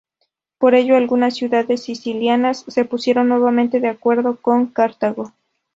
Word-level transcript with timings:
Por 0.57 0.73
ello 0.73 0.95
algunas 0.97 1.35
ciudades 1.35 1.83
sicilianas 1.83 2.65
se 2.67 2.85
pusieron 2.85 3.27
nuevamente 3.29 3.79
de 3.79 3.89
acuerdo 3.89 4.37
con 4.41 4.65
Cartago. 4.65 5.31